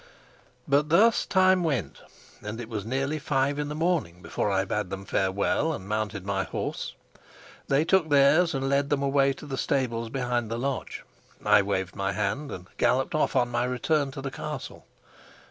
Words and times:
But 0.67 0.89
thus 0.89 1.27
time 1.27 1.63
went, 1.63 2.01
and 2.41 2.59
it 2.59 2.69
was 2.69 2.87
nearly 2.87 3.19
five 3.19 3.59
in 3.59 3.69
the 3.69 3.75
morning 3.75 4.23
before 4.23 4.49
I 4.49 4.65
bade 4.65 4.89
them 4.89 5.05
farewell 5.05 5.73
and 5.73 5.87
mounted 5.87 6.25
my 6.25 6.43
horse. 6.43 6.95
They 7.67 7.85
took 7.85 8.09
theirs 8.09 8.55
and 8.55 8.67
led 8.67 8.89
them 8.89 9.03
away 9.03 9.31
to 9.33 9.45
the 9.45 9.59
stables 9.59 10.09
behind 10.09 10.49
the 10.49 10.57
lodge; 10.57 11.03
I 11.45 11.61
waved 11.61 11.95
my 11.95 12.13
hand 12.13 12.51
and 12.51 12.65
galloped 12.77 13.13
off 13.13 13.35
on 13.35 13.49
my 13.49 13.65
return 13.65 14.09
to 14.13 14.21
the 14.23 14.31
castle. 14.31 14.87